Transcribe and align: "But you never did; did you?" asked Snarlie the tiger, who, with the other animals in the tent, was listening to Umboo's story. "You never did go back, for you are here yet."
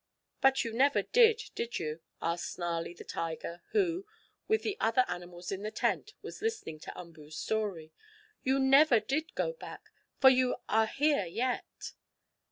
"But 0.41 0.63
you 0.65 0.73
never 0.73 1.03
did; 1.03 1.43
did 1.53 1.77
you?" 1.77 2.01
asked 2.23 2.53
Snarlie 2.57 2.95
the 2.97 3.03
tiger, 3.03 3.61
who, 3.69 4.07
with 4.47 4.63
the 4.63 4.75
other 4.79 5.05
animals 5.07 5.51
in 5.51 5.61
the 5.61 5.69
tent, 5.69 6.15
was 6.23 6.41
listening 6.41 6.79
to 6.79 6.99
Umboo's 6.99 7.37
story. 7.37 7.93
"You 8.41 8.57
never 8.57 8.99
did 8.99 9.35
go 9.35 9.53
back, 9.53 9.91
for 10.17 10.31
you 10.31 10.55
are 10.67 10.87
here 10.87 11.27
yet." 11.27 11.91